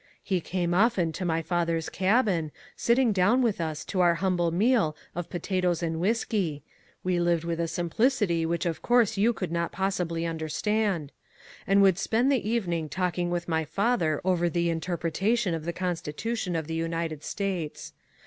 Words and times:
"He 0.23 0.41
came 0.41 0.73
often 0.73 1.11
to 1.11 1.25
my 1.25 1.43
father's 1.43 1.87
cabin, 1.87 2.51
sitting 2.75 3.11
down 3.11 3.43
with 3.43 3.61
us 3.61 3.85
to 3.85 3.99
our 3.99 4.15
humble 4.15 4.49
meal 4.49 4.97
of 5.13 5.29
potatoes 5.29 5.83
and 5.83 5.99
whiskey 5.99 6.63
(we 7.03 7.19
lived 7.19 7.43
with 7.43 7.59
a 7.59 7.67
simplicity 7.67 8.43
which 8.43 8.65
of 8.65 8.81
course 8.81 9.15
you 9.15 9.31
could 9.31 9.51
not 9.51 9.71
possibly 9.71 10.25
understand), 10.25 11.11
and 11.67 11.83
would 11.83 11.99
spend 11.99 12.31
the 12.31 12.49
evening 12.49 12.89
talking 12.89 13.29
with 13.29 13.47
my 13.47 13.63
father 13.63 14.19
over 14.25 14.49
the 14.49 14.71
interpretation 14.71 15.53
of 15.53 15.65
the 15.65 15.71
Constitution 15.71 16.55
of 16.55 16.65
the 16.65 16.73
United 16.73 17.23
States. 17.23 17.93